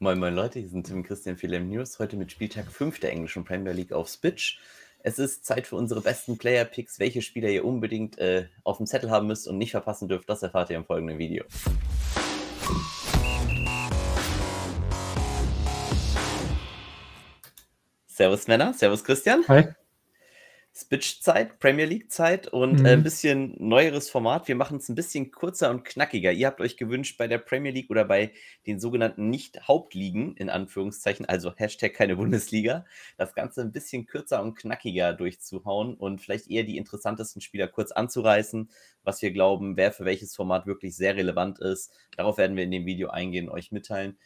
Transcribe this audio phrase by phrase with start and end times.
[0.00, 3.10] Moin moin Leute, hier sind Tim Christian für LM News, heute mit Spieltag 5 der
[3.10, 4.60] englischen Premier League auf Spitch.
[5.00, 9.10] Es ist Zeit für unsere besten Player-Picks, welche Spieler ihr unbedingt äh, auf dem Zettel
[9.10, 11.44] haben müsst und nicht verpassen dürft, das erfahrt ihr im folgenden Video.
[18.06, 19.48] Servus Männer, Servus Christian.
[19.48, 19.64] Hi.
[20.80, 22.86] Spitch-Zeit, Premier League-Zeit und Mhm.
[22.86, 24.46] äh, ein bisschen neueres Format.
[24.46, 26.30] Wir machen es ein bisschen kurzer und knackiger.
[26.30, 28.32] Ihr habt euch gewünscht, bei der Premier League oder bei
[28.66, 32.84] den sogenannten Nicht-Hauptligen, in Anführungszeichen, also Hashtag keine Bundesliga,
[33.16, 37.90] das Ganze ein bisschen kürzer und knackiger durchzuhauen und vielleicht eher die interessantesten Spieler kurz
[37.90, 38.70] anzureißen,
[39.02, 41.92] was wir glauben, wer für welches Format wirklich sehr relevant ist.
[42.16, 44.16] Darauf werden wir in dem Video eingehen und euch mitteilen.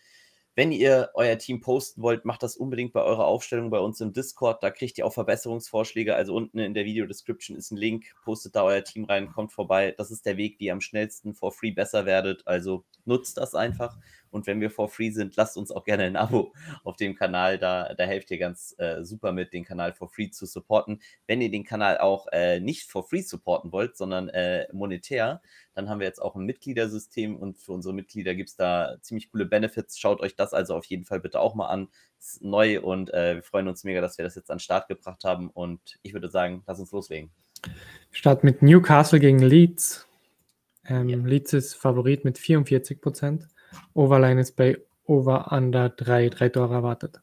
[0.54, 4.12] Wenn ihr euer Team posten wollt, macht das unbedingt bei eurer Aufstellung bei uns im
[4.12, 4.62] Discord.
[4.62, 6.14] Da kriegt ihr auch Verbesserungsvorschläge.
[6.14, 8.04] Also unten in der Video-Description ist ein Link.
[8.22, 9.94] Postet da euer Team rein, kommt vorbei.
[9.96, 12.46] Das ist der Weg, wie ihr am schnellsten for free besser werdet.
[12.46, 13.96] Also nutzt das einfach.
[14.32, 16.52] Und wenn wir for free sind, lasst uns auch gerne ein Abo
[16.84, 17.58] auf dem Kanal.
[17.58, 21.00] Da, da helft ihr ganz äh, super mit, den Kanal for free zu supporten.
[21.26, 25.42] Wenn ihr den Kanal auch äh, nicht for free supporten wollt, sondern äh, monetär,
[25.74, 29.30] dann haben wir jetzt auch ein Mitgliedersystem und für unsere Mitglieder gibt es da ziemlich
[29.30, 29.98] coole Benefits.
[29.98, 31.88] Schaut euch das also auf jeden Fall bitte auch mal an.
[32.18, 34.88] Ist neu und äh, wir freuen uns mega, dass wir das jetzt an den Start
[34.88, 35.50] gebracht haben.
[35.50, 37.30] Und ich würde sagen, lass uns loslegen.
[38.10, 40.06] Start mit Newcastle gegen Leeds.
[40.84, 41.16] Ähm, Ja.
[41.16, 43.48] Leeds ist Favorit mit 44%.
[43.94, 47.20] Overline ist bei Over Under 3, 3 Tore erwartet.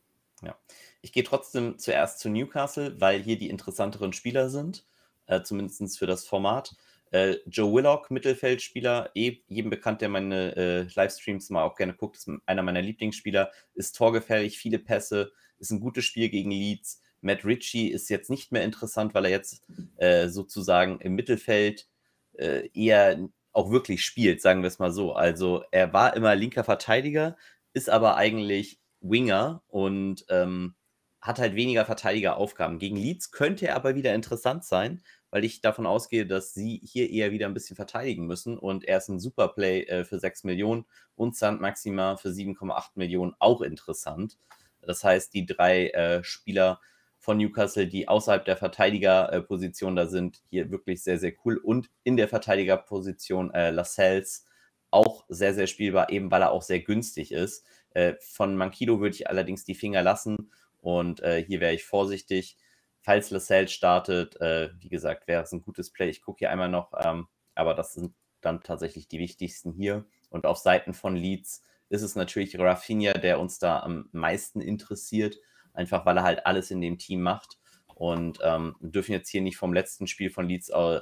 [1.01, 4.85] Ich gehe trotzdem zuerst zu Newcastle, weil hier die interessanteren Spieler sind,
[5.27, 6.75] äh, zumindest für das Format.
[7.11, 12.17] Äh, Joe Willock, Mittelfeldspieler, eh, jedem bekannt, der meine äh, Livestreams mal auch gerne guckt,
[12.17, 17.01] ist einer meiner Lieblingsspieler, ist torgefährlich, viele Pässe, ist ein gutes Spiel gegen Leeds.
[17.21, 19.63] Matt Ritchie ist jetzt nicht mehr interessant, weil er jetzt
[19.97, 21.87] äh, sozusagen im Mittelfeld
[22.33, 25.13] äh, eher auch wirklich spielt, sagen wir es mal so.
[25.13, 27.37] Also er war immer linker Verteidiger,
[27.73, 30.75] ist aber eigentlich Winger und ähm,
[31.21, 32.79] hat halt weniger Verteidigeraufgaben.
[32.79, 37.09] Gegen Leeds könnte er aber wieder interessant sein, weil ich davon ausgehe, dass sie hier
[37.09, 38.57] eher wieder ein bisschen verteidigen müssen.
[38.57, 40.85] Und er ist ein Superplay äh, für 6 Millionen
[41.15, 44.37] und Sand Maxima für 7,8 Millionen auch interessant.
[44.81, 46.79] Das heißt, die drei äh, Spieler
[47.19, 51.57] von Newcastle, die außerhalb der Verteidigerposition da sind, hier wirklich sehr, sehr cool.
[51.57, 54.45] Und in der Verteidigerposition äh, Lascelles
[54.89, 57.65] auch sehr, sehr spielbar, eben weil er auch sehr günstig ist.
[57.91, 62.57] Äh, von Mankido würde ich allerdings die Finger lassen und äh, hier wäre ich vorsichtig.
[63.01, 66.09] Falls Lascelles startet, äh, wie gesagt, wäre es ein gutes Play.
[66.09, 70.05] Ich gucke hier einmal noch, ähm, aber das sind dann tatsächlich die wichtigsten hier.
[70.29, 75.37] Und auf Seiten von Leeds ist es natürlich Rafinha, der uns da am meisten interessiert,
[75.73, 77.57] einfach weil er halt alles in dem Team macht.
[77.95, 81.01] Und ähm, dürfen jetzt hier nicht vom letzten Spiel von Leeds äh,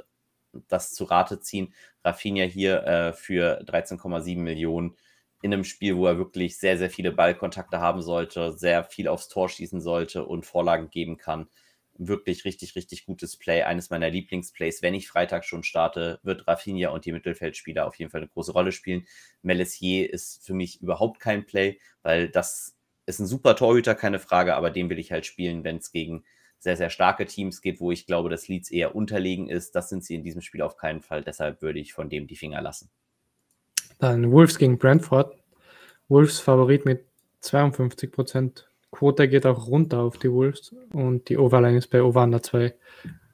[0.68, 1.74] das zu Rate ziehen.
[2.04, 4.96] Rafinha hier äh, für 13,7 Millionen
[5.42, 9.28] in einem Spiel, wo er wirklich sehr, sehr viele Ballkontakte haben sollte, sehr viel aufs
[9.30, 11.48] Tor schießen sollte und Vorlagen geben kann.
[12.00, 13.64] Wirklich richtig, richtig gutes Play.
[13.64, 14.82] Eines meiner Lieblingsplays.
[14.82, 18.52] Wenn ich Freitag schon starte, wird Rafinha und die Mittelfeldspieler auf jeden Fall eine große
[18.52, 19.08] Rolle spielen.
[19.42, 22.77] Melissier ist für mich überhaupt kein Play, weil das
[23.08, 26.24] ist ein super Torhüter, keine Frage, aber den will ich halt spielen, wenn es gegen
[26.60, 29.76] sehr, sehr starke Teams geht, wo ich glaube, dass Leeds eher unterlegen ist.
[29.76, 31.24] Das sind sie in diesem Spiel auf keinen Fall.
[31.24, 32.90] Deshalb würde ich von dem die Finger lassen.
[34.00, 35.36] Dann Wolves gegen Brentford.
[36.08, 37.06] Wolves Favorit mit
[37.44, 38.66] 52%.
[38.92, 42.74] Quote geht auch runter auf die Wolves und die Overline ist bei Over Under 2.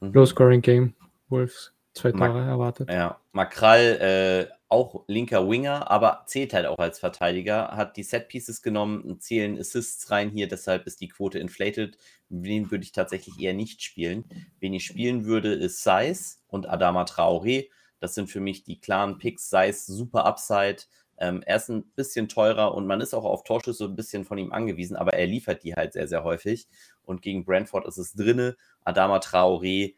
[0.00, 0.12] Mhm.
[0.12, 0.94] Low Scoring Game.
[1.28, 2.90] Wolves zwei Tore erwartet.
[2.90, 8.62] Ja, Makral, äh, auch linker Winger, aber zählt halt auch als Verteidiger, hat die Set-Pieces
[8.62, 11.96] genommen, zählen Assists rein hier, deshalb ist die Quote inflated.
[12.28, 14.24] Wen würde ich tatsächlich eher nicht spielen?
[14.60, 17.68] Wen ich spielen würde, ist Saiz und Adama Traoré.
[18.00, 19.48] Das sind für mich die klaren Picks.
[19.48, 20.82] Saiz, super Upside.
[21.18, 24.38] Ähm, er ist ein bisschen teurer und man ist auch auf Torschüsse ein bisschen von
[24.38, 26.66] ihm angewiesen, aber er liefert die halt sehr, sehr häufig.
[27.02, 28.56] Und gegen Brentford ist es drinne.
[28.84, 29.94] Adama Traoré,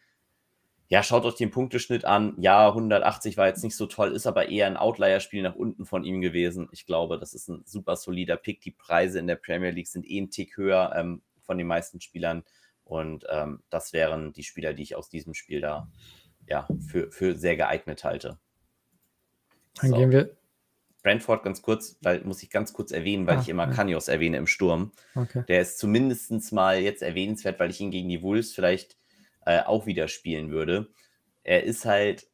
[0.88, 2.34] ja, schaut euch den Punkteschnitt an.
[2.38, 6.04] Ja, 180 war jetzt nicht so toll, ist aber eher ein Outlier-Spiel nach unten von
[6.04, 6.68] ihm gewesen.
[6.72, 8.60] Ich glaube, das ist ein super solider Pick.
[8.60, 12.00] Die Preise in der Premier League sind eh ein Tick höher ähm, von den meisten
[12.00, 12.44] Spielern.
[12.84, 15.88] Und ähm, das wären die Spieler, die ich aus diesem Spiel da
[16.48, 18.38] ja, für, für sehr geeignet halte.
[19.80, 19.96] Dann So.
[19.96, 20.36] gehen wir.
[21.02, 23.72] Brentford ganz kurz, weil muss ich ganz kurz erwähnen, weil Ah, ich immer ja.
[23.72, 24.90] Kanyos erwähne im Sturm.
[25.14, 25.44] Okay.
[25.46, 28.96] Der ist zumindest mal jetzt erwähnenswert, weil ich ihn gegen die Wolves vielleicht
[29.46, 30.90] äh, auch wieder spielen würde.
[31.44, 32.28] Er ist halt,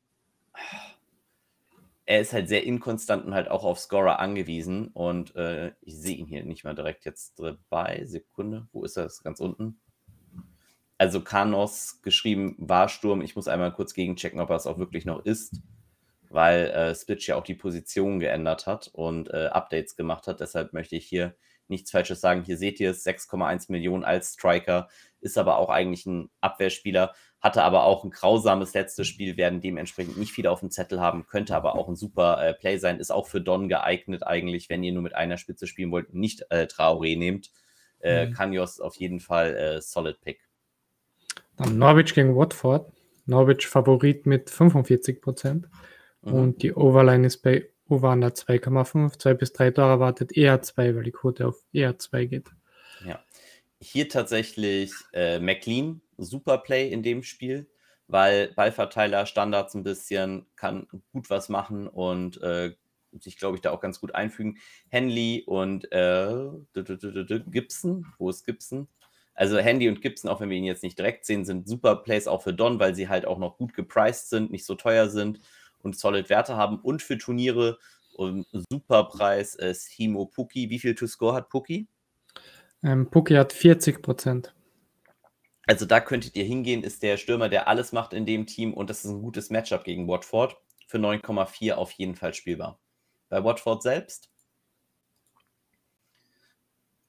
[2.06, 4.88] er ist halt sehr inkonstant und halt auch auf Scorer angewiesen.
[4.88, 8.04] Und äh, ich sehe ihn hier nicht mal direkt jetzt dabei.
[8.06, 9.04] Sekunde, wo ist er?
[9.04, 9.80] Das ganz unten.
[10.98, 13.22] Also Kanos geschrieben, war Sturm.
[13.22, 15.60] Ich muss einmal kurz gegenchecken, ob er es auch wirklich noch ist.
[16.30, 20.40] weil äh, Switch ja auch die Position geändert hat und äh, Updates gemacht hat.
[20.40, 21.36] Deshalb möchte ich hier
[21.68, 22.42] nichts Falsches sagen.
[22.44, 24.88] Hier seht ihr es, 6,1 Millionen als Striker,
[25.20, 30.16] ist aber auch eigentlich ein Abwehrspieler, hatte aber auch ein grausames letztes Spiel, werden dementsprechend
[30.16, 33.10] nicht viel auf dem Zettel haben, könnte aber auch ein super äh, Play sein, ist
[33.10, 36.66] auch für Don geeignet eigentlich, wenn ihr nur mit einer Spitze spielen wollt nicht äh,
[36.66, 37.50] Traoré nehmt.
[38.00, 38.32] Äh, mhm.
[38.34, 40.40] Kanyos auf jeden Fall äh, Solid Pick.
[41.56, 42.92] Dann Norwich gegen Watford.
[43.26, 45.68] Norwich Favorit mit 45 Prozent.
[46.22, 46.32] Mhm.
[46.32, 49.18] Und die Overline ist bei Over 2,5.
[49.18, 52.48] 2 bis 3 Tore erwartet eher 2, weil die Quote auf eher 2 geht.
[53.06, 53.22] Ja.
[53.82, 57.68] Hier tatsächlich äh, McLean, super Play in dem Spiel,
[58.06, 62.74] weil Ballverteiler, Standards ein bisschen, kann gut was machen und äh,
[63.20, 64.56] sich, glaube ich, da auch ganz gut einfügen.
[64.88, 66.48] Henley und äh,
[67.50, 68.88] Gibson, wo ist Gibson?
[69.34, 72.26] Also Handy und Gibson, auch wenn wir ihn jetzt nicht direkt sehen, sind super Plays
[72.26, 75.40] auch für Don, weil sie halt auch noch gut gepriced sind, nicht so teuer sind
[75.82, 76.78] und solid Werte haben.
[76.78, 77.78] Und für Turniere
[78.14, 80.70] um, super Preis ist Himo Puki.
[80.70, 81.88] Wie viel to score hat Puki?
[82.82, 84.54] Ähm, Puki hat 40 Prozent.
[85.66, 88.90] Also da könntet ihr hingehen, ist der Stürmer, der alles macht in dem Team und
[88.90, 90.56] das ist ein gutes Matchup gegen Watford.
[90.88, 92.78] Für 9,4 auf jeden Fall spielbar.
[93.28, 94.30] Bei Watford selbst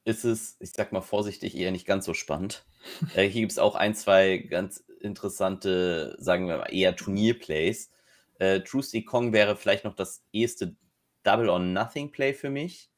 [0.05, 2.65] ist es, ich sag mal vorsichtig, eher nicht ganz so spannend.
[3.15, 7.91] äh, hier gibt es auch ein, zwei ganz interessante, sagen wir mal, eher Turnierplays.
[8.39, 10.75] Äh, Trusty Kong wäre vielleicht noch das erste
[11.23, 12.89] Double or Nothing Play für mich.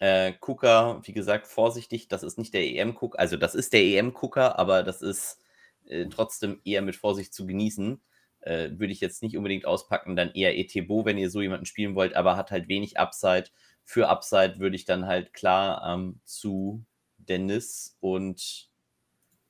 [0.00, 4.58] Äh, Cooker, wie gesagt, vorsichtig, das ist nicht der EM-Cooker, also das ist der EM-Cooker,
[4.58, 5.40] aber das ist
[5.86, 8.00] äh, trotzdem eher mit Vorsicht zu genießen.
[8.40, 11.94] Äh, Würde ich jetzt nicht unbedingt auspacken, dann eher Etebo, wenn ihr so jemanden spielen
[11.94, 13.48] wollt, aber hat halt wenig Upside
[13.86, 16.84] für Upside würde ich dann halt klar ähm, zu
[17.18, 18.68] Dennis und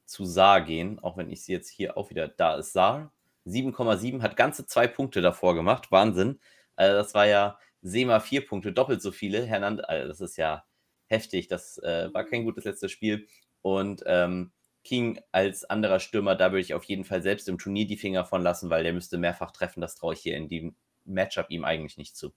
[0.05, 3.13] zu Saar gehen, auch wenn ich sie jetzt hier auch wieder, da ist Saar,
[3.47, 6.41] 7,7, hat ganze zwei Punkte davor gemacht, Wahnsinn.
[6.75, 10.65] Also das war ja Sema vier Punkte, doppelt so viele, Hernand, also das ist ja
[11.07, 13.27] heftig, das äh, war kein gutes letztes Spiel.
[13.63, 14.53] Und ähm,
[14.85, 18.25] King als anderer Stürmer, da würde ich auf jeden Fall selbst im Turnier die Finger
[18.25, 21.65] von lassen, weil der müsste mehrfach treffen, das traue ich hier in dem Matchup ihm
[21.65, 22.33] eigentlich nicht zu.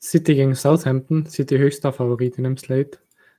[0.00, 2.98] City gegen Southampton, City höchster Favorit in dem Slate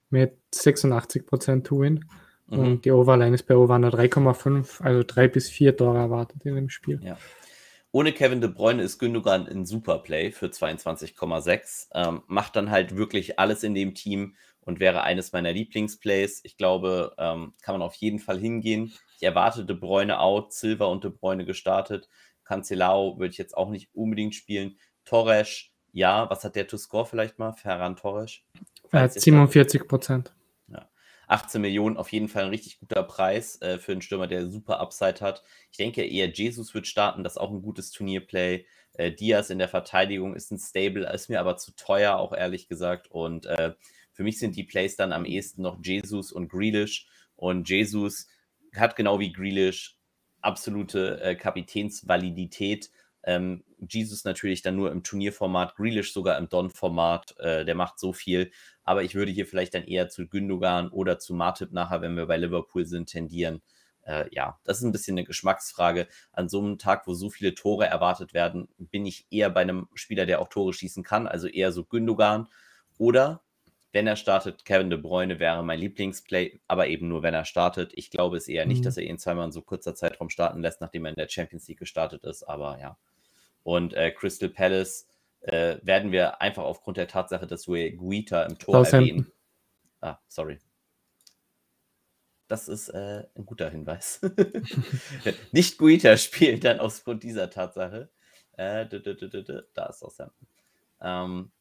[0.09, 2.05] mit 86% To-Win.
[2.47, 2.59] Mhm.
[2.59, 6.69] Und die Overline ist bei Over 3,5, also 3 bis 4 Tore erwartet in dem
[6.69, 6.99] Spiel.
[7.03, 7.17] Ja.
[7.91, 11.89] Ohne Kevin De Bruyne ist Gündogan ein Superplay für 22,6.
[11.93, 16.41] Ähm, macht dann halt wirklich alles in dem Team und wäre eines meiner Lieblingsplays.
[16.43, 18.93] Ich glaube, ähm, kann man auf jeden Fall hingehen.
[19.17, 22.09] Ich erwarte De Bruyne out, Silva und De Bruyne gestartet.
[22.45, 24.77] Cancelao würde ich jetzt auch nicht unbedingt spielen.
[25.05, 27.53] Torres ja, was hat der to score vielleicht mal?
[27.53, 28.39] Ferran Torres?
[28.91, 30.33] Er hat 47 Prozent.
[31.27, 31.35] Ja.
[31.35, 34.79] 18 Millionen, auf jeden Fall ein richtig guter Preis äh, für einen Stürmer, der super
[34.79, 35.43] Upside hat.
[35.71, 38.65] Ich denke eher Jesus wird starten, das ist auch ein gutes Turnierplay.
[38.93, 42.67] Äh, Diaz in der Verteidigung ist ein Stable, ist mir aber zu teuer, auch ehrlich
[42.67, 43.09] gesagt.
[43.09, 43.73] Und äh,
[44.11, 47.07] für mich sind die Plays dann am ehesten noch Jesus und Grealish.
[47.35, 48.27] Und Jesus
[48.75, 49.97] hat genau wie Grealish
[50.41, 52.91] absolute äh, Kapitänsvalidität
[53.23, 58.13] ähm, Jesus natürlich dann nur im Turnierformat, Grealish sogar im Don-Format, äh, der macht so
[58.13, 58.51] viel.
[58.83, 62.25] Aber ich würde hier vielleicht dann eher zu Gündogan oder zu Martip nachher, wenn wir
[62.25, 63.61] bei Liverpool sind, tendieren.
[64.05, 66.07] Äh, ja, das ist ein bisschen eine Geschmacksfrage.
[66.31, 69.87] An so einem Tag, wo so viele Tore erwartet werden, bin ich eher bei einem
[69.93, 72.49] Spieler, der auch Tore schießen kann, also eher so Gündogan.
[72.97, 73.41] Oder
[73.93, 77.91] wenn er startet, Kevin De Bruyne wäre mein Lieblingsplay, aber eben nur, wenn er startet.
[77.93, 78.85] Ich glaube es eher nicht, mhm.
[78.85, 81.67] dass er ihn zweimal in so kurzer Zeitraum starten lässt, nachdem er in der Champions
[81.67, 82.43] League gestartet ist.
[82.43, 82.97] Aber ja,
[83.63, 85.07] und äh, Crystal Palace
[85.41, 89.31] äh, werden wir einfach aufgrund der Tatsache, dass wir Guita im Tor erwähnen.
[90.01, 90.59] Ah, sorry.
[92.47, 94.21] Das ist äh, ein guter Hinweis.
[95.51, 98.09] Nicht Guita spielt dann aufgrund dieser Tatsache.
[98.57, 98.85] Äh,
[99.73, 100.47] da ist Southampton.
[101.01, 101.51] Ähm,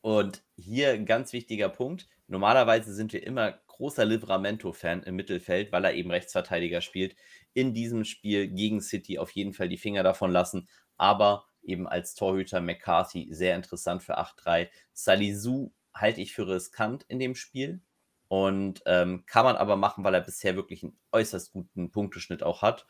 [0.00, 2.08] und hier ein ganz wichtiger Punkt.
[2.28, 7.16] Normalerweise sind wir immer großer Livramento-Fan im Mittelfeld, weil er eben Rechtsverteidiger spielt.
[7.54, 10.68] In diesem Spiel gegen City auf jeden Fall die Finger davon lassen.
[10.96, 14.68] Aber eben als Torhüter McCarthy sehr interessant für 8-3.
[14.92, 17.80] Salisu halte ich für riskant in dem Spiel.
[18.26, 22.60] Und ähm, kann man aber machen, weil er bisher wirklich einen äußerst guten Punkteschnitt auch
[22.60, 22.86] hat.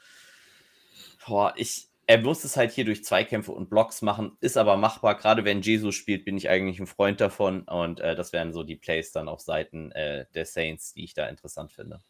[1.25, 5.19] Boah, ich, er muss es halt hier durch Zweikämpfe und Blocks machen, ist aber machbar.
[5.19, 7.63] Gerade wenn Jesus spielt, bin ich eigentlich ein Freund davon.
[7.65, 11.13] Und äh, das wären so die Plays dann auf Seiten äh, der Saints, die ich
[11.13, 12.01] da interessant finde.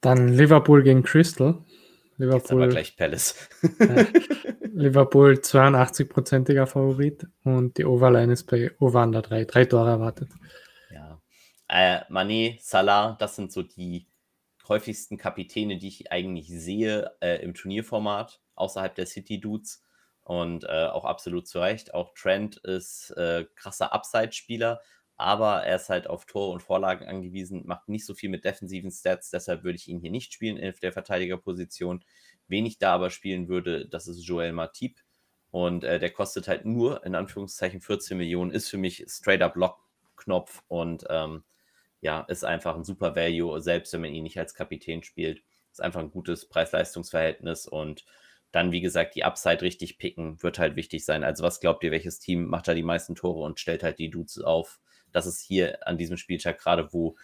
[0.00, 1.64] Dann Liverpool gegen Crystal.
[2.16, 3.48] Liverpool, Jetzt aber gleich Palace.
[3.78, 4.04] äh,
[4.72, 9.44] Liverpool 82-prozentiger Favorit und die Overline ist bei Over 3.
[9.44, 10.28] Drei Tore erwartet.
[10.92, 11.22] Ja.
[11.68, 14.08] Äh, Mané, Salah, das sind so die
[14.66, 19.82] häufigsten Kapitäne, die ich eigentlich sehe äh, im Turnierformat außerhalb der City-Dudes
[20.22, 21.94] und äh, auch absolut zu Recht.
[21.94, 24.80] Auch Trent ist äh, krasser Upside-Spieler,
[25.16, 28.90] aber er ist halt auf Tore und Vorlagen angewiesen, macht nicht so viel mit defensiven
[28.90, 32.04] Stats, deshalb würde ich ihn hier nicht spielen in der Verteidigerposition.
[32.46, 35.00] Wen ich da aber spielen würde, das ist Joel Matip.
[35.50, 39.56] Und äh, der kostet halt nur, in Anführungszeichen, 14 Millionen, ist für mich straight up
[39.56, 41.42] Lock-Knopf und ähm,
[42.00, 45.42] ja, ist einfach ein super Value, selbst wenn man ihn nicht als Kapitän spielt.
[45.72, 48.04] Ist einfach ein gutes Preis-Leistungs-Verhältnis und
[48.52, 51.24] dann, wie gesagt, die Upside richtig picken, wird halt wichtig sein.
[51.24, 54.10] Also, was glaubt ihr, welches Team macht da die meisten Tore und stellt halt die
[54.10, 54.80] Dudes auf?
[55.12, 57.16] Das ist hier an diesem Spieltag gerade, wo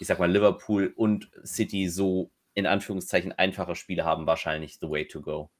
[0.00, 5.06] ich sag mal, Liverpool und City so in Anführungszeichen einfache Spiele haben, wahrscheinlich the way
[5.06, 5.50] to go.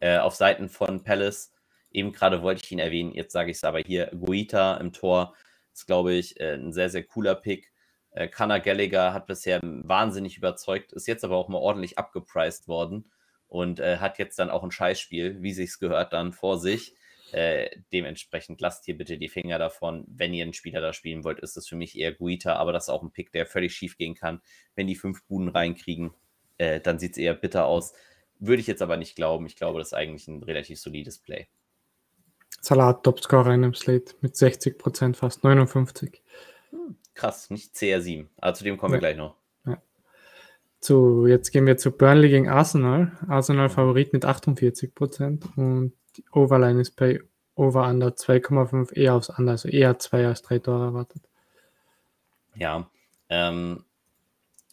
[0.00, 1.52] Äh, auf Seiten von Palace,
[1.92, 5.34] eben gerade wollte ich ihn erwähnen, jetzt sage ich es aber hier, Guita im Tor
[5.72, 7.72] ist, glaube ich, äh, ein sehr, sehr cooler Pick.
[8.10, 13.10] Äh, Gallagher hat bisher wahnsinnig überzeugt, ist jetzt aber auch mal ordentlich abgepriced worden
[13.48, 16.94] und äh, hat jetzt dann auch ein Scheißspiel, wie sich's gehört, dann vor sich.
[17.32, 20.04] Äh, dementsprechend lasst hier bitte die Finger davon.
[20.06, 22.84] Wenn ihr einen Spieler da spielen wollt, ist das für mich eher Guita, aber das
[22.84, 24.40] ist auch ein Pick, der völlig schief gehen kann.
[24.76, 26.12] Wenn die fünf Buden reinkriegen,
[26.58, 27.92] äh, dann sieht es eher bitter aus.
[28.38, 29.46] Würde ich jetzt aber nicht glauben.
[29.46, 31.48] Ich glaube, das ist eigentlich ein relativ solides Play.
[32.60, 36.22] Salat Topscorer in einem Slate mit 60 Prozent, fast 59.
[36.70, 38.28] Hm, krass, nicht CR7.
[38.36, 38.96] Aber zu dem kommen ja.
[38.96, 39.36] wir gleich noch.
[40.84, 43.12] Zu, jetzt gehen wir zu Burnley gegen Arsenal.
[43.26, 47.20] Arsenal Favorit mit 48 Prozent und die Overline ist bei
[47.54, 51.22] Over Under 2,5 eher aufs Under, also eher 2 als 3 Tore erwartet.
[52.54, 52.90] Ja,
[53.30, 53.86] ähm,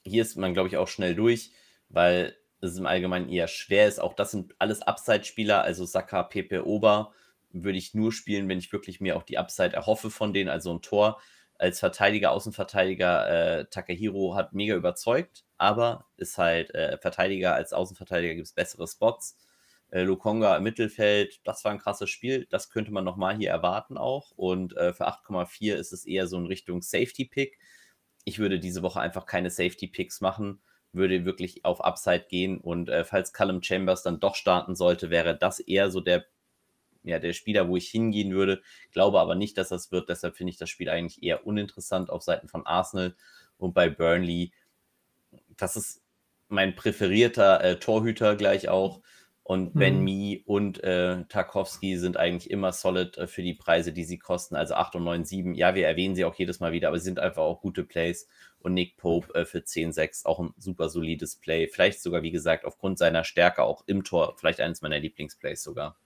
[0.03, 1.53] hier ist man, glaube ich, auch schnell durch,
[1.87, 4.01] weil es im Allgemeinen eher schwer ist.
[4.01, 7.13] Auch das sind alles Upside-Spieler, also Saka, Pepe, Ober
[7.51, 10.73] würde ich nur spielen, wenn ich wirklich mir auch die Upside erhoffe von denen, also
[10.73, 11.21] ein Tor.
[11.61, 18.33] Als Verteidiger, Außenverteidiger, äh, Takahiro hat mega überzeugt, aber ist halt äh, Verteidiger, als Außenverteidiger
[18.33, 19.37] gibt es bessere Spots.
[19.91, 22.47] Äh, Lukonga im Mittelfeld, das war ein krasses Spiel.
[22.49, 24.31] Das könnte man nochmal hier erwarten auch.
[24.31, 27.59] Und äh, für 8,4 ist es eher so in Richtung Safety-Pick.
[28.23, 30.63] Ich würde diese Woche einfach keine Safety-Picks machen,
[30.93, 32.57] würde wirklich auf Upside gehen.
[32.59, 36.25] Und äh, falls Callum Chambers dann doch starten sollte, wäre das eher so der,
[37.03, 38.61] ja, der Spieler, wo ich hingehen würde.
[38.91, 40.09] Glaube aber nicht, dass das wird.
[40.09, 43.15] Deshalb finde ich das Spiel eigentlich eher uninteressant auf Seiten von Arsenal.
[43.57, 44.51] Und bei Burnley,
[45.57, 46.01] das ist
[46.47, 49.01] mein präferierter äh, Torhüter gleich auch.
[49.43, 50.03] Und Ben mhm.
[50.03, 54.55] Mi und äh, Tarkovsky sind eigentlich immer solid äh, für die Preise, die sie kosten.
[54.55, 55.55] Also 8 und 9, 7.
[55.55, 58.27] Ja, wir erwähnen sie auch jedes Mal wieder, aber sie sind einfach auch gute Plays.
[58.59, 61.67] Und Nick Pope äh, für 10, 6 auch ein super solides Play.
[61.67, 64.35] Vielleicht sogar, wie gesagt, aufgrund seiner Stärke auch im Tor.
[64.37, 65.97] Vielleicht eines meiner Lieblingsplays sogar.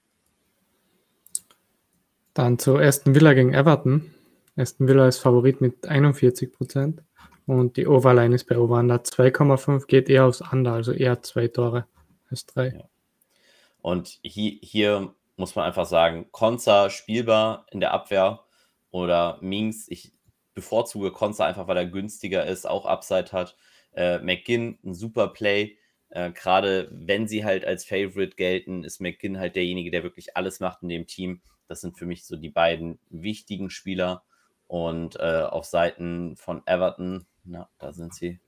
[2.35, 4.13] Dann zu Aston Villa gegen Everton.
[4.57, 7.01] Aston Villa ist Favorit mit 41 Prozent.
[7.47, 11.87] Und die Overline ist bei Over 2,5, geht eher aufs Under, also eher zwei Tore
[12.29, 12.73] als drei.
[12.75, 12.89] Ja.
[13.81, 18.41] Und hier, hier muss man einfach sagen, Konza spielbar in der Abwehr
[18.91, 20.11] oder Minks, ich
[20.53, 23.55] bevorzuge Konza einfach, weil er günstiger ist, auch Upside hat.
[23.93, 25.77] Äh, McGinn, ein super Play.
[26.09, 30.59] Äh, Gerade wenn sie halt als Favorite gelten, ist McGinn halt derjenige, der wirklich alles
[30.59, 31.41] macht in dem Team.
[31.67, 34.23] Das sind für mich so die beiden wichtigen Spieler.
[34.67, 38.39] Und äh, auf Seiten von Everton, na, da sind sie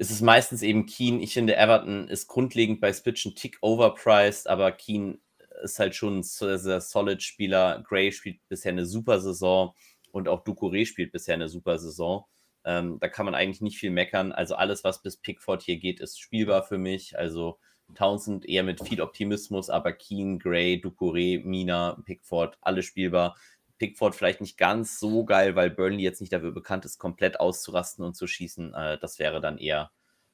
[0.00, 1.20] ist es meistens eben Keen.
[1.20, 5.20] Ich finde, Everton ist grundlegend bei Spitch ein Tick overpriced, aber Keen
[5.62, 7.84] ist halt schon ein sehr, sehr solid Spieler.
[7.86, 9.74] Gray spielt bisher eine super Saison
[10.10, 12.24] und auch Ducouré spielt bisher eine super Saison.
[12.64, 14.32] Ähm, da kann man eigentlich nicht viel meckern.
[14.32, 17.18] Also alles, was bis Pickford hier geht, ist spielbar für mich.
[17.18, 17.58] Also
[17.94, 23.36] Townsend eher mit viel Optimismus, aber Keen, Gray, Ducouré, Mina, Pickford, alle spielbar.
[23.78, 28.04] Pickford vielleicht nicht ganz so geil, weil Burnley jetzt nicht dafür bekannt ist, komplett auszurasten
[28.04, 28.74] und zu schießen.
[28.74, 29.90] Äh, das wäre dann eher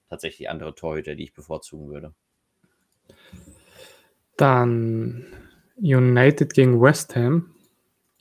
[0.09, 2.13] tatsächlich andere Torhüter, die ich bevorzugen würde.
[4.37, 5.25] Dann
[5.77, 7.55] United gegen West Ham.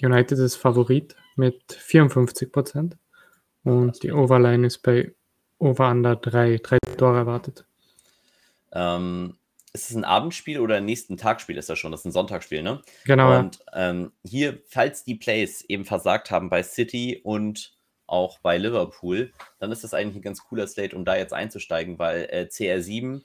[0.02, 2.98] United ist Favorit mit 54 Prozent.
[3.64, 5.14] Und die Overline ist bei
[5.58, 7.66] Over Under 3, 3 Tore erwartet.
[8.74, 9.38] Ähm,
[9.76, 11.92] ist es ein Abendspiel oder ein nächsten Tagspiel ist das schon?
[11.92, 12.82] Das ist ein Sonntagsspiel, ne?
[13.06, 13.38] Genau.
[13.38, 17.76] Und ähm, hier, falls die Plays eben versagt haben bei City und
[18.08, 22.00] auch bei Liverpool, dann ist das eigentlich ein ganz cooler Slate, um da jetzt einzusteigen,
[22.00, 23.22] weil äh, CR7,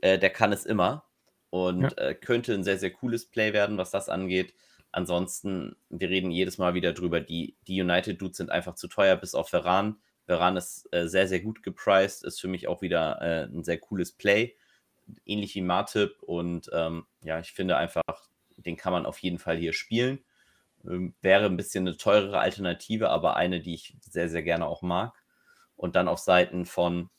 [0.00, 1.04] äh, der kann es immer
[1.50, 1.90] und ja.
[1.90, 4.54] äh, könnte ein sehr, sehr cooles Play werden, was das angeht.
[4.90, 9.34] Ansonsten, wir reden jedes Mal wieder drüber, die, die United-Dudes sind einfach zu teuer, bis
[9.34, 9.96] auf Veran.
[10.26, 13.78] Veran ist äh, sehr, sehr gut gepriced, ist für mich auch wieder äh, ein sehr
[13.78, 14.56] cooles Play
[15.24, 16.22] ähnlich wie Martip.
[16.22, 18.02] Und ähm, ja, ich finde einfach,
[18.56, 20.24] den kann man auf jeden Fall hier spielen.
[20.84, 24.82] Ähm, wäre ein bisschen eine teurere Alternative, aber eine, die ich sehr, sehr gerne auch
[24.82, 25.14] mag.
[25.76, 27.10] Und dann auf Seiten von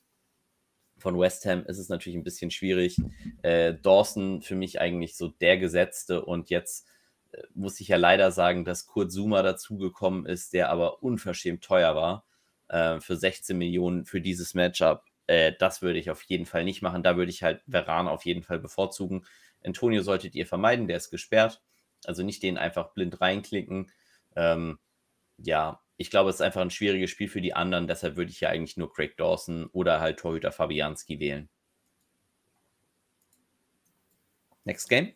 [0.97, 2.97] von West Ham ist es natürlich ein bisschen schwierig.
[3.41, 6.87] Äh, Dawson für mich eigentlich so der Gesetzte und jetzt
[7.31, 11.95] äh, muss ich ja leider sagen, dass Kurt Zuma dazugekommen ist, der aber unverschämt teuer
[11.95, 12.25] war
[12.69, 15.03] äh, für 16 Millionen für dieses Matchup.
[15.27, 17.03] Äh, das würde ich auf jeden Fall nicht machen.
[17.03, 19.25] Da würde ich halt Veran auf jeden Fall bevorzugen.
[19.63, 21.61] Antonio solltet ihr vermeiden, der ist gesperrt.
[22.05, 23.91] Also nicht den einfach blind reinklicken.
[24.35, 24.79] Ähm,
[25.37, 27.87] ja, ich glaube, es ist einfach ein schwieriges Spiel für die anderen.
[27.87, 31.49] Deshalb würde ich ja eigentlich nur Craig Dawson oder halt Torhüter Fabianski wählen.
[34.65, 35.13] Next Game?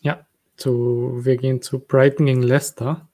[0.00, 0.26] Ja,
[0.56, 3.08] zu, wir gehen zu Brighton gegen Leicester.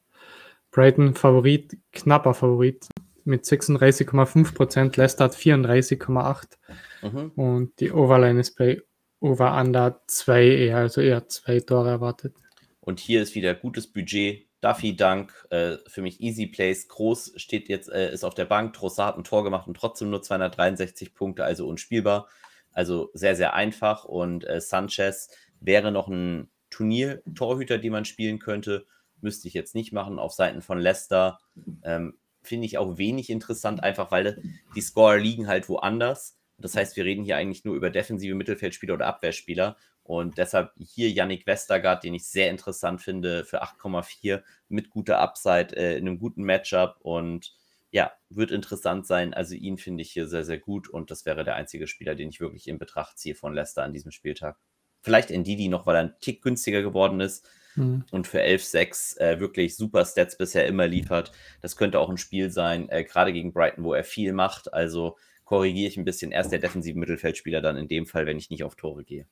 [0.71, 2.89] Brighton Favorit, knapper Favorit
[3.27, 4.97] mit 36,5 Prozent.
[4.97, 6.59] Leicester hat 34,8.
[7.03, 7.31] Mhm.
[7.37, 8.81] Und die Overline ist bei
[9.21, 12.35] Over Under 2 eher, also eher zwei Tore erwartet.
[12.81, 14.47] Und hier ist wieder gutes Budget.
[14.61, 16.89] Duffy Dank, äh, für mich Easy Plays.
[16.89, 18.73] Groß steht jetzt, äh, ist auf der Bank.
[18.73, 22.29] Trossard hat ein Tor gemacht und trotzdem nur 263 Punkte, also unspielbar.
[22.73, 24.05] Also sehr, sehr einfach.
[24.05, 25.31] Und äh, Sanchez
[25.61, 28.87] wäre noch ein Turnier-Torhüter, den man spielen könnte.
[29.21, 30.19] Müsste ich jetzt nicht machen.
[30.19, 31.39] Auf Seiten von Leicester
[31.83, 32.15] ähm,
[32.47, 34.43] finde ich auch wenig interessant, einfach weil
[34.75, 36.39] die Scorer liegen halt woanders.
[36.59, 39.77] Das heißt, wir reden hier eigentlich nur über defensive Mittelfeldspieler oder Abwehrspieler.
[40.03, 45.77] Und deshalb hier Yannick Westergaard, den ich sehr interessant finde, für 8,4 mit guter Upside
[45.77, 46.97] äh, in einem guten Matchup.
[47.01, 47.55] Und
[47.91, 49.35] ja, wird interessant sein.
[49.35, 50.89] Also ihn finde ich hier sehr, sehr gut.
[50.89, 53.93] Und das wäre der einzige Spieler, den ich wirklich in Betracht ziehe von Leicester an
[53.93, 54.59] diesem Spieltag.
[55.03, 57.49] Vielleicht Ndidi noch, weil er ein Tick günstiger geworden ist.
[57.77, 58.05] Mhm.
[58.11, 61.33] Und für 11,6 äh, wirklich super Stats bisher immer liefert.
[61.63, 64.73] Das könnte auch ein Spiel sein, äh, gerade gegen Brighton, wo er viel macht.
[64.73, 66.33] Also korrigiere ich ein bisschen.
[66.33, 69.27] Erst der defensive Mittelfeldspieler, dann in dem Fall, wenn ich nicht auf Tore gehe.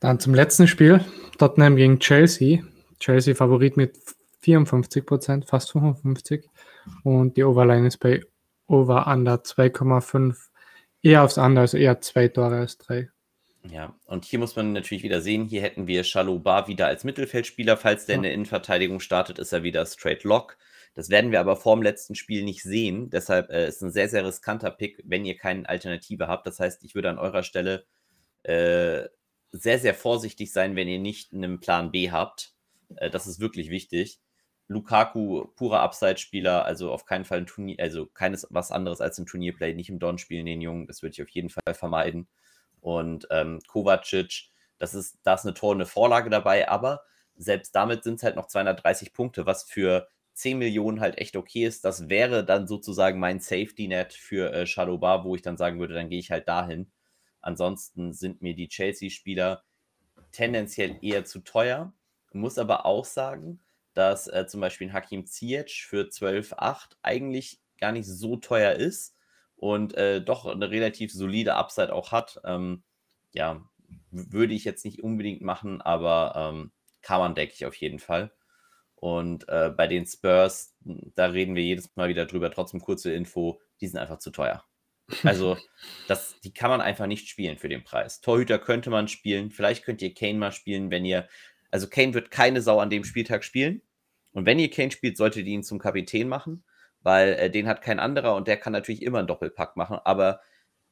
[0.00, 1.04] Dann zum letzten Spiel.
[1.38, 2.62] Tottenham gegen Chelsea.
[3.00, 3.98] Chelsea Favorit mit
[4.40, 6.48] 54 Prozent, fast 55.
[7.02, 8.22] Und die Overline ist bei
[8.66, 10.36] Over Under 2,5.
[11.02, 13.10] Eher aufs Under, also eher zwei Tore als drei.
[13.70, 16.04] Ja, und hier muss man natürlich wieder sehen, hier hätten wir
[16.42, 17.76] Bar wieder als Mittelfeldspieler.
[17.76, 18.16] Falls der ja.
[18.16, 20.56] in der Innenverteidigung startet, ist er wieder Straight Lock.
[20.94, 23.10] Das werden wir aber vorm letzten Spiel nicht sehen.
[23.10, 26.46] Deshalb äh, ist ein sehr, sehr riskanter Pick, wenn ihr keine Alternative habt.
[26.46, 27.84] Das heißt, ich würde an eurer Stelle
[28.42, 29.04] äh,
[29.52, 32.54] sehr, sehr vorsichtig sein, wenn ihr nicht einen Plan B habt.
[32.96, 34.18] Äh, das ist wirklich wichtig.
[34.66, 39.26] Lukaku, purer Upside-Spieler, also auf keinen Fall ein Turnier, also keines was anderes als ein
[39.26, 40.86] Turnierplay, nicht im Don spielen, den Jungen.
[40.86, 42.28] Das würde ich auf jeden Fall vermeiden.
[42.80, 47.02] Und ähm, Kovacic, das ist, da ist eine Tor, eine Vorlage dabei, aber
[47.36, 51.64] selbst damit sind es halt noch 230 Punkte, was für 10 Millionen halt echt okay
[51.64, 51.84] ist.
[51.84, 56.08] Das wäre dann sozusagen mein Safety-Net für äh, Shadowbar, wo ich dann sagen würde, dann
[56.08, 56.90] gehe ich halt dahin.
[57.40, 59.64] Ansonsten sind mir die Chelsea-Spieler
[60.32, 61.92] tendenziell eher zu teuer.
[62.32, 63.60] Muss aber auch sagen,
[63.94, 69.17] dass äh, zum Beispiel ein Hakim Ziyech für 12,8 eigentlich gar nicht so teuer ist
[69.58, 72.40] und äh, doch eine relativ solide Upside auch hat.
[72.44, 72.84] Ähm,
[73.32, 73.62] ja,
[74.10, 78.32] würde ich jetzt nicht unbedingt machen, aber ähm, kann man, denke ich, auf jeden Fall.
[78.94, 82.50] Und äh, bei den Spurs, da reden wir jedes Mal wieder drüber.
[82.50, 84.64] Trotzdem kurze Info, die sind einfach zu teuer.
[85.22, 85.56] Also,
[86.08, 88.20] das, die kann man einfach nicht spielen für den Preis.
[88.20, 89.50] Torhüter könnte man spielen.
[89.50, 91.28] Vielleicht könnt ihr Kane mal spielen, wenn ihr.
[91.70, 93.82] Also, Kane wird keine Sau an dem Spieltag spielen.
[94.32, 96.64] Und wenn ihr Kane spielt, solltet ihr ihn zum Kapitän machen,
[97.08, 99.98] weil äh, den hat kein anderer und der kann natürlich immer einen Doppelpack machen.
[100.04, 100.40] Aber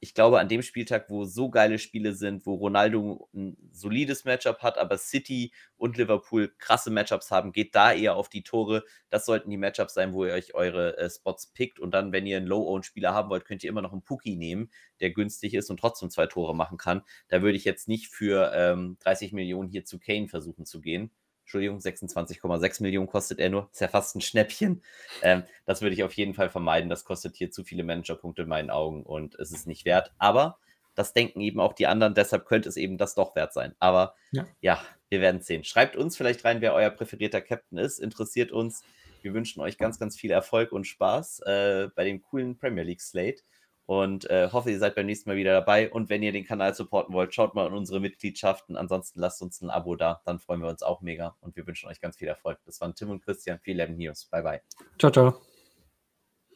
[0.00, 4.60] ich glaube, an dem Spieltag, wo so geile Spiele sind, wo Ronaldo ein solides Matchup
[4.60, 8.84] hat, aber City und Liverpool krasse Matchups haben, geht da eher auf die Tore.
[9.10, 11.78] Das sollten die Matchups sein, wo ihr euch eure äh, Spots pickt.
[11.78, 14.70] Und dann, wenn ihr einen Low-Own-Spieler haben wollt, könnt ihr immer noch einen Pookie nehmen,
[15.00, 17.02] der günstig ist und trotzdem zwei Tore machen kann.
[17.28, 21.10] Da würde ich jetzt nicht für ähm, 30 Millionen hier zu Kane versuchen zu gehen.
[21.46, 23.68] Entschuldigung, 26,6 Millionen kostet er nur.
[23.70, 24.82] Ist ja fast ein Schnäppchen.
[25.22, 26.90] Ähm, das würde ich auf jeden Fall vermeiden.
[26.90, 30.12] Das kostet hier zu viele Managerpunkte in meinen Augen und es ist nicht wert.
[30.18, 30.58] Aber
[30.96, 32.14] das denken eben auch die anderen.
[32.14, 33.76] Deshalb könnte es eben das doch wert sein.
[33.78, 35.62] Aber ja, ja wir werden sehen.
[35.62, 38.00] Schreibt uns vielleicht rein, wer euer präferierter Captain ist.
[38.00, 38.82] Interessiert uns.
[39.22, 43.00] Wir wünschen euch ganz, ganz viel Erfolg und Spaß äh, bei dem coolen Premier League
[43.00, 43.42] Slate
[43.86, 45.90] und äh, hoffe, ihr seid beim nächsten Mal wieder dabei.
[45.90, 48.76] Und wenn ihr den Kanal supporten wollt, schaut mal in unsere Mitgliedschaften.
[48.76, 51.88] Ansonsten lasst uns ein Abo da, dann freuen wir uns auch mega und wir wünschen
[51.88, 52.58] euch ganz viel Erfolg.
[52.66, 54.26] Das waren Tim und Christian, viel Leben News.
[54.26, 54.60] Bye, bye.
[54.98, 55.55] Ciao, ciao.